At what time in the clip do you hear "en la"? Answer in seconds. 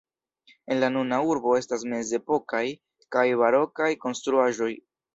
0.75-0.89